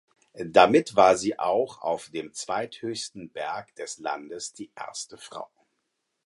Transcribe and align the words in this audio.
Damit 0.33 0.95
war 0.95 1.15
sie 1.15 1.37
auch 1.37 1.83
auf 1.83 2.09
dem 2.09 2.33
zweithöchsten 2.33 3.29
Berg 3.29 3.75
des 3.75 3.99
Landes 3.99 4.51
die 4.51 4.71
erste 4.75 5.19
Frau. 5.19 5.47